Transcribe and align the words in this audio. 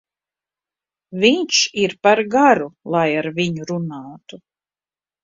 Viņš 1.23 1.59
ir 1.81 1.93
par 2.07 2.21
garu, 2.37 2.71
lai 2.95 3.03
ar 3.21 3.29
viņu 3.37 3.69
runātu. 3.73 4.41